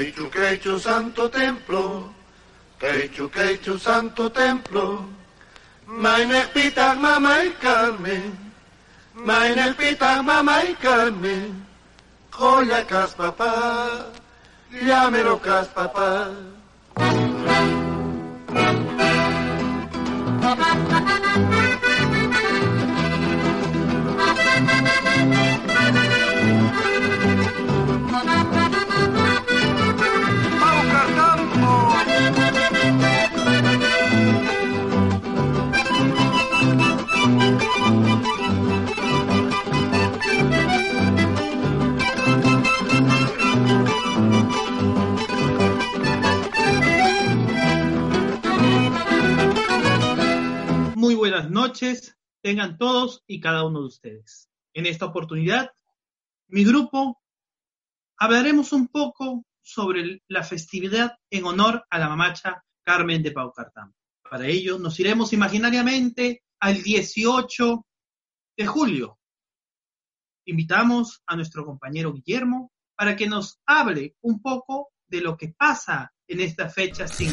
[0.00, 2.14] Queichu, queichu, santo templo.
[2.78, 5.06] Queichu, queichu, santo templo.
[5.84, 8.32] Meine pitag mamá y Carmen.
[9.12, 11.66] Meine pitag mamá y Carmen.
[12.30, 14.06] Joya cas papá.
[14.70, 16.30] Llámelo cas papá.
[51.70, 54.50] Noches, tengan todos y cada uno de ustedes.
[54.74, 55.70] En esta oportunidad,
[56.48, 57.22] mi grupo
[58.18, 63.94] hablaremos un poco sobre la festividad en honor a la mamacha Carmen de Paucartambo.
[64.28, 67.86] Para ello, nos iremos imaginariamente al 18
[68.56, 69.20] de julio.
[70.46, 76.12] Invitamos a nuestro compañero Guillermo para que nos hable un poco de lo que pasa
[76.26, 77.32] en esta fecha 5.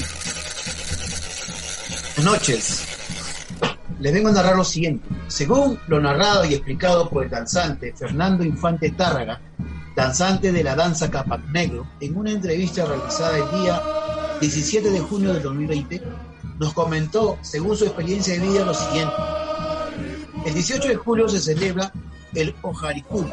[2.18, 2.97] Buenas noches.
[4.00, 5.08] Les vengo a narrar lo siguiente.
[5.28, 9.42] Según lo narrado y explicado por el danzante Fernando Infante Tárraga,
[9.96, 13.82] danzante de la danza Capac Negro, en una entrevista realizada el día
[14.40, 16.04] 17 de junio del 2020,
[16.60, 19.16] nos comentó, según su experiencia de vida, lo siguiente.
[20.46, 21.92] El 18 de julio se celebra
[22.36, 23.26] el Ojaricú.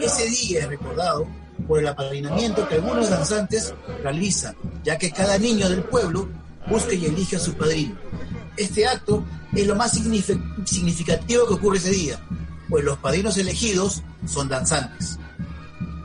[0.00, 1.26] Ese día es recordado
[1.66, 6.28] por el apadrinamiento que algunos danzantes realizan, ya que cada niño del pueblo
[6.68, 8.01] busca y elige a su padrino.
[8.56, 9.24] Este acto
[9.54, 12.20] es lo más signifi- significativo que ocurre ese día,
[12.68, 15.18] pues los padrinos elegidos son danzantes.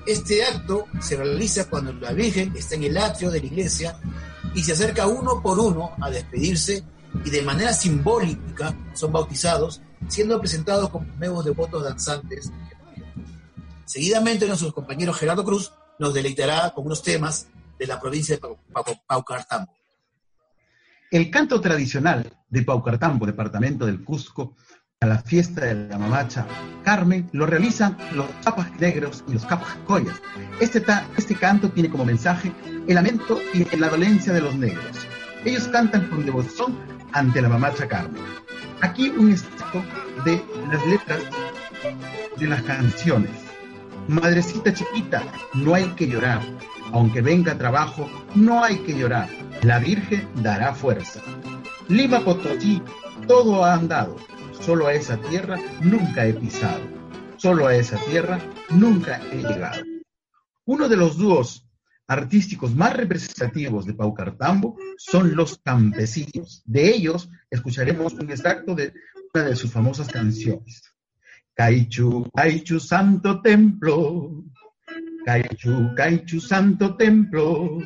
[0.05, 3.99] Este acto se realiza cuando la Virgen está en el atrio de la iglesia
[4.55, 6.83] y se acerca uno por uno a despedirse
[7.25, 12.51] y de manera simbólica son bautizados, siendo presentados como nuevos devotos danzantes.
[13.85, 17.47] Seguidamente nuestro compañero Gerardo Cruz nos deleitará con unos temas
[17.77, 18.57] de la provincia de Pau-.
[21.09, 24.57] El canto tradicional de Paucartambo, departamento del Cusco,
[24.99, 26.45] a la fiesta de la mamacha
[26.83, 30.21] Carmen, lo realizan los capas negros y los capas collas.
[30.59, 30.83] Este,
[31.15, 32.51] este canto tiene como mensaje
[32.87, 35.07] el lamento y la dolencia de los negros.
[35.45, 36.77] Ellos cantan con devoción
[37.13, 38.21] ante la mamacha Carmen.
[38.81, 39.81] Aquí un extracto
[40.25, 41.19] de las letras
[42.37, 43.31] de las canciones.
[44.09, 46.41] Madrecita chiquita, no hay que llorar.
[46.91, 49.29] Aunque venga trabajo, no hay que llorar.
[49.63, 51.21] La Virgen dará fuerza.
[51.89, 52.81] Lima Potosí,
[53.27, 54.15] todo ha andado.
[54.61, 56.81] Solo a esa tierra nunca he pisado.
[57.37, 59.81] Solo a esa tierra nunca he llegado.
[60.65, 61.67] Uno de los dúos
[62.07, 66.61] artísticos más representativos de Paucartambo son los campesinos.
[66.65, 68.93] De ellos escucharemos un extracto de
[69.33, 70.83] una de sus famosas canciones.
[71.53, 74.43] Caichu, Caichu, santo templo.
[75.27, 77.83] Caichu, Caichu, santo templo.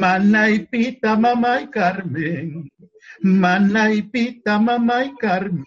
[0.00, 2.70] Mana y pita, mamá y Carmen.
[3.20, 5.66] Mana y pita, mamá y Carmen.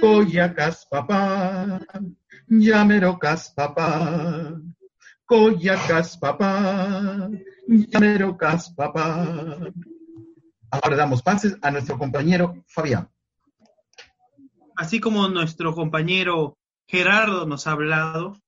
[0.00, 1.78] Coyacas, papá.
[2.48, 4.58] Llamerocas, papá.
[5.26, 7.28] Coyacas, papá.
[7.68, 9.58] Llamerocas, papá.
[10.70, 13.10] Ahora damos pases a nuestro compañero Fabián.
[14.74, 18.41] Así como nuestro compañero Gerardo nos ha hablado,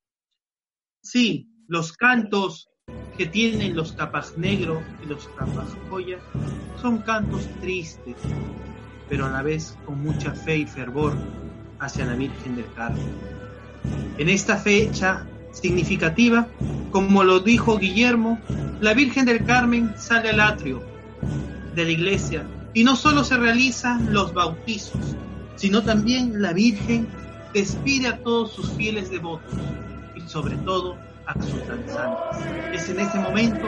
[1.05, 2.69] sí, los cantos
[3.17, 6.19] que tienen los capas negro y los capas joya
[6.81, 8.17] son cantos tristes,
[9.09, 11.15] pero a la vez con mucha fe y fervor
[11.79, 13.07] hacia la Virgen del Carmen.
[14.19, 16.49] En esta fecha significativa,
[16.91, 18.41] como lo dijo Guillermo,
[18.81, 20.83] la Virgen del Carmen sale al atrio
[21.75, 25.17] de la iglesia y no solo se realizan los bautizos,
[25.57, 27.07] sino también la Virgen
[27.53, 29.53] despide a todos sus fieles devotos
[30.27, 32.39] sobre todo a sus danzantes.
[32.73, 33.67] Es en ese momento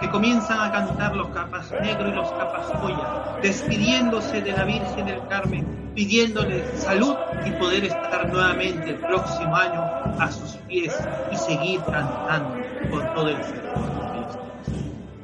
[0.00, 5.06] que comienzan a cantar los capas negros y los capas joya, despidiéndose de la Virgen
[5.06, 7.14] del Carmen, pidiéndole salud
[7.44, 9.82] y poder estar nuevamente el próximo año
[10.18, 10.96] a sus pies
[11.30, 12.56] y seguir cantando
[12.90, 14.04] con todo el fervor.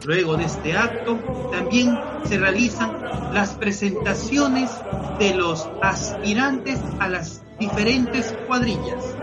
[0.04, 1.18] Luego de este acto
[1.52, 2.90] también se realizan
[3.34, 4.70] las presentaciones
[5.18, 9.14] de los aspirantes a las diferentes cuadrillas.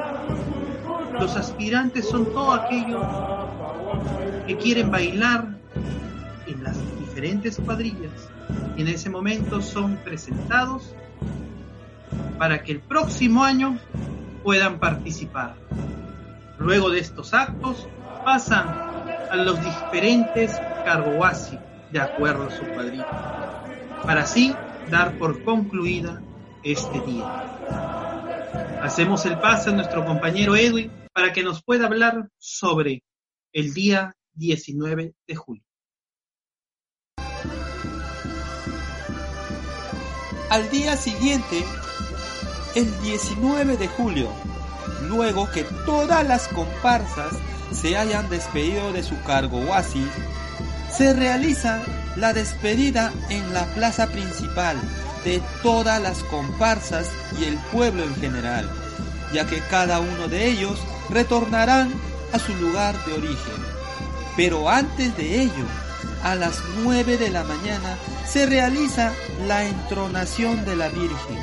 [1.19, 3.03] Los aspirantes son todos aquellos
[4.45, 5.57] que quieren bailar
[6.45, 8.29] en las diferentes cuadrillas
[8.75, 10.93] y en ese momento son presentados
[12.37, 13.79] para que el próximo año
[14.43, 15.55] puedan participar.
[16.59, 17.87] Luego de estos actos
[18.23, 18.67] pasan
[19.31, 20.51] a los diferentes
[20.85, 21.57] cargoasi
[21.91, 23.07] de acuerdo a su cuadrilla,
[24.05, 24.55] para así
[24.89, 26.21] dar por concluida
[26.63, 27.43] este día.
[28.83, 33.03] Hacemos el paso a nuestro compañero Edwin para que nos pueda hablar sobre
[33.51, 35.63] el día 19 de julio.
[40.51, 41.63] Al día siguiente,
[42.75, 44.29] el 19 de julio,
[45.09, 47.33] luego que todas las comparsas
[47.71, 50.05] se hayan despedido de su cargo oasis,
[50.95, 51.83] se realiza
[52.15, 54.77] la despedida en la plaza principal
[55.25, 57.09] de todas las comparsas
[57.39, 58.69] y el pueblo en general,
[59.33, 61.93] ya que cada uno de ellos retornarán
[62.33, 63.77] a su lugar de origen.
[64.35, 65.65] Pero antes de ello,
[66.23, 69.13] a las 9 de la mañana se realiza
[69.47, 71.39] la entronación de la Virgen.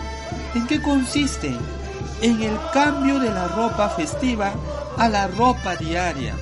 [0.55, 1.57] ¿En qué consiste?
[2.21, 4.55] En el cambio de la ropa festiva
[4.97, 6.35] a la ropa diaria.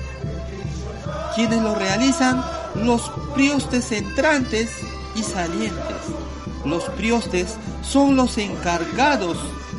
[1.35, 2.43] Quienes lo realizan,
[2.75, 4.69] los priostes entrantes
[5.15, 5.97] y salientes.
[6.65, 9.37] Los priostes son los encargados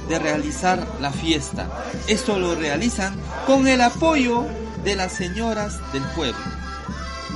[0.09, 1.69] de realizar la fiesta.
[2.06, 3.15] Esto lo realizan
[3.47, 4.47] con el apoyo
[4.85, 6.45] de las señoras del pueblo.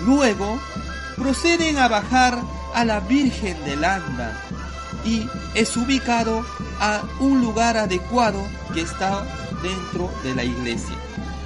[0.04, 0.60] Luego
[1.16, 2.38] proceden a bajar
[2.74, 4.40] a la Virgen del Anda
[5.04, 6.44] y es ubicado
[6.80, 8.42] a un lugar adecuado
[8.74, 9.24] que está
[9.62, 10.94] dentro de la iglesia.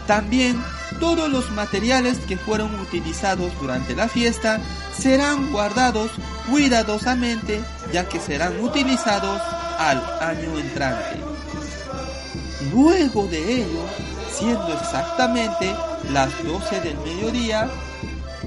[0.07, 0.63] También
[1.01, 4.61] todos los materiales que fueron utilizados durante la fiesta
[4.97, 6.11] serán guardados
[6.51, 7.61] cuidadosamente
[7.93, 9.41] ya que serán utilizados
[9.91, 11.21] al año entrante.
[12.73, 13.85] Luego de ello,
[14.31, 15.75] siendo exactamente
[16.11, 17.69] las 12 del mediodía,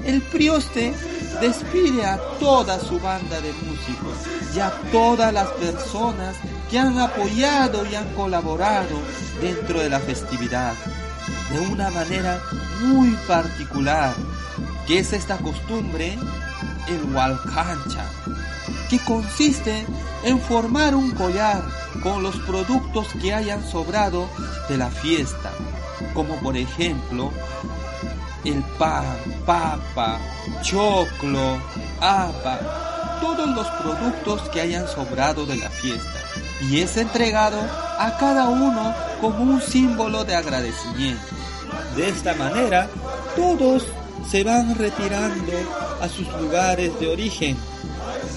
[0.04, 0.94] el prioste
[1.40, 4.16] despide a toda su banda de músicos
[4.54, 6.36] y a todas las personas
[6.70, 8.96] que han apoyado y han colaborado
[9.40, 10.74] dentro de la festividad
[11.50, 12.40] de una manera
[12.80, 14.14] muy particular,
[14.86, 16.16] que es esta costumbre,
[16.88, 18.04] el Hualcancha,
[18.88, 19.84] que consiste
[20.24, 21.62] en formar un collar
[22.02, 24.28] con los productos que hayan sobrado
[24.68, 25.50] de la fiesta,
[26.14, 27.30] como por ejemplo
[28.44, 30.18] el pan, papa,
[30.62, 31.58] choclo,
[32.00, 36.20] apa, todos los productos que hayan sobrado de la fiesta.
[36.70, 37.58] Y es entregado
[37.98, 41.34] a cada uno como un símbolo de agradecimiento.
[41.96, 42.88] De esta manera,
[43.34, 43.84] todos
[44.30, 45.52] se van retirando
[46.00, 47.56] a sus lugares de origen,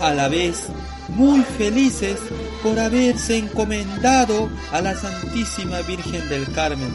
[0.02, 0.68] a la vez
[1.10, 2.20] muy felices
[2.62, 6.92] por haberse encomendado a la Santísima Virgen del Carmen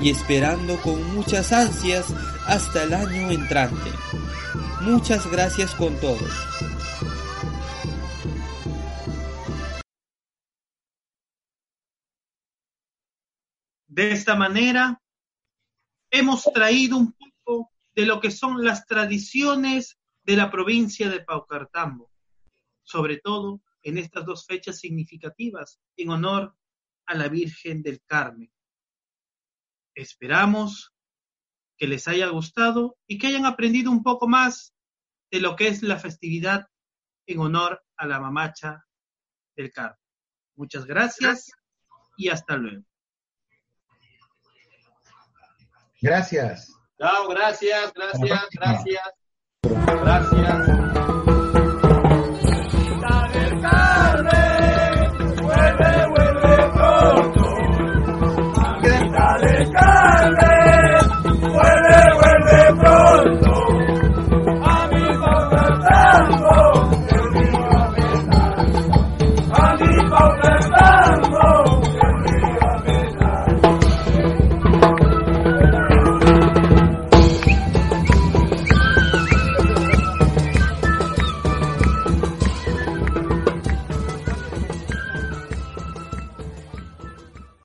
[0.00, 2.06] y esperando con muchas ansias
[2.46, 3.90] hasta el año entrante.
[4.82, 6.30] Muchas gracias con todos.
[13.88, 15.00] De esta manera,
[16.10, 17.12] hemos traído un
[17.94, 22.10] de lo que son las tradiciones de la provincia de Paucartambo,
[22.82, 26.54] sobre todo en estas dos fechas significativas en honor
[27.06, 28.52] a la Virgen del Carmen.
[29.94, 30.92] Esperamos
[31.76, 34.74] que les haya gustado y que hayan aprendido un poco más
[35.30, 36.66] de lo que es la festividad
[37.26, 38.84] en honor a la mamacha
[39.56, 39.98] del Carmen.
[40.56, 41.50] Muchas gracias
[42.16, 42.84] y hasta luego.
[46.02, 46.79] Gracias.
[47.00, 49.02] Chao, gracias, gracias, gracias.
[49.62, 50.89] Gracias.